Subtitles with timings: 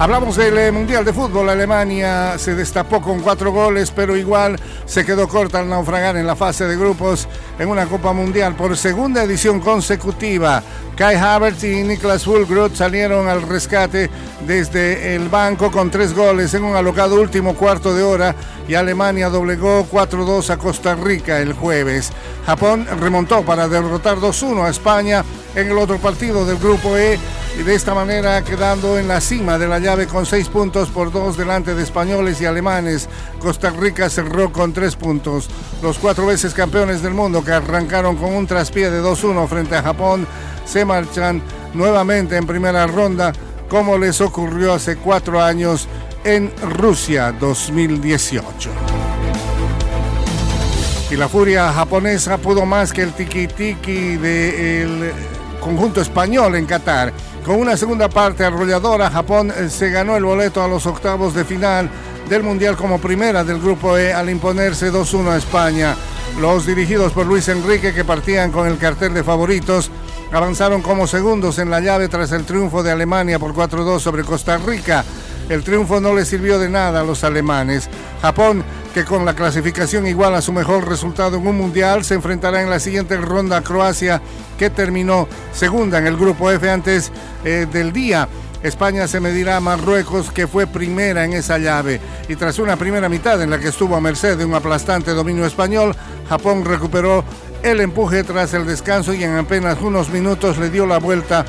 [0.00, 1.48] Hablamos del eh, Mundial de Fútbol.
[1.48, 4.56] Alemania se destapó con cuatro goles, pero igual
[4.86, 7.26] se quedó corta al naufragar en la fase de grupos
[7.58, 10.62] en una Copa Mundial por segunda edición consecutiva.
[10.94, 14.08] Kai Havertz y Niklas Fulgroth salieron al rescate
[14.46, 18.36] desde el banco con tres goles en un alocado último cuarto de hora
[18.68, 22.12] y Alemania doblegó 4-2 a Costa Rica el jueves.
[22.46, 25.24] Japón remontó para derrotar 2-1 a España
[25.56, 27.18] en el otro partido del grupo E
[27.58, 31.10] y de esta manera quedando en la cima de la llave con seis puntos por
[31.10, 33.08] dos delante de españoles y alemanes.
[33.40, 35.50] Costa Rica cerró con tres puntos.
[35.82, 39.82] Los cuatro veces campeones del mundo que arrancaron con un traspié de 2-1 frente a
[39.82, 40.24] Japón
[40.64, 41.42] se marchan
[41.74, 43.32] nuevamente en primera ronda
[43.68, 45.88] como les ocurrió hace cuatro años
[46.22, 48.70] en Rusia 2018.
[51.10, 55.12] Y la furia japonesa pudo más que el tiki-tiki del
[55.68, 57.12] conjunto español en Qatar.
[57.44, 61.44] Con una segunda parte arrolladora, Japón eh, se ganó el boleto a los octavos de
[61.44, 61.90] final
[62.26, 65.94] del Mundial como primera del Grupo E al imponerse 2-1 a España.
[66.40, 69.90] Los dirigidos por Luis Enrique, que partían con el cartel de favoritos,
[70.32, 74.56] avanzaron como segundos en la llave tras el triunfo de Alemania por 4-2 sobre Costa
[74.56, 75.04] Rica.
[75.50, 77.90] El triunfo no le sirvió de nada a los alemanes.
[78.22, 78.64] Japón,
[78.98, 82.68] que con la clasificación igual a su mejor resultado en un mundial, se enfrentará en
[82.68, 84.20] la siguiente ronda a Croacia,
[84.58, 87.12] que terminó segunda en el grupo F antes
[87.44, 88.28] eh, del día.
[88.60, 92.00] España se medirá a Marruecos, que fue primera en esa llave.
[92.28, 95.46] Y tras una primera mitad en la que estuvo a merced de un aplastante dominio
[95.46, 95.94] español,
[96.28, 97.22] Japón recuperó
[97.62, 101.44] el empuje tras el descanso y en apenas unos minutos le dio la vuelta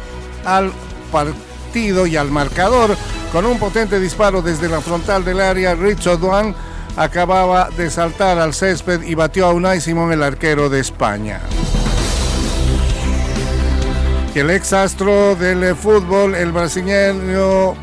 [0.45, 0.71] al
[1.11, 2.95] partido y al marcador
[3.31, 6.53] con un potente disparo desde la frontal del área, Richard Duan
[6.99, 11.39] acababa de saltar al césped y batió a Unai Simón, el arquero de España.
[14.35, 17.73] El ex astro del fútbol, el brasileño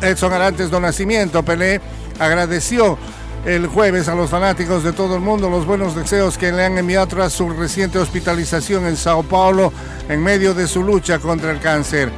[0.00, 1.82] Edson Arantes do Nascimento, Pelé,
[2.18, 2.96] agradeció
[3.44, 6.78] el jueves a los fanáticos de todo el mundo los buenos deseos que le han
[6.78, 9.70] enviado tras su reciente hospitalización en Sao Paulo
[10.08, 12.10] en medio de su lucha contra el cáncer.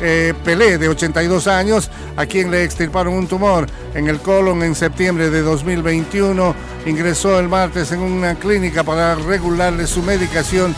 [0.00, 4.74] Eh, Pelé, de 82 años, a quien le extirparon un tumor en el colon en
[4.74, 6.54] septiembre de 2021.
[6.86, 10.74] Ingresó el martes en una clínica para regularle su medicación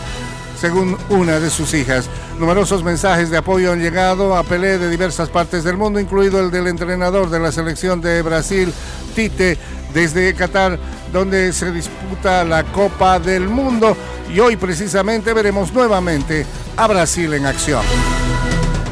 [0.59, 2.09] según una de sus hijas.
[2.39, 6.51] Numerosos mensajes de apoyo han llegado a Pelé de diversas partes del mundo, incluido el
[6.51, 8.73] del entrenador de la selección de Brasil,
[9.15, 9.57] Tite,
[9.93, 10.79] desde Qatar,
[11.11, 13.95] donde se disputa la Copa del Mundo.
[14.33, 16.45] Y hoy precisamente veremos nuevamente
[16.75, 17.83] a Brasil en acción.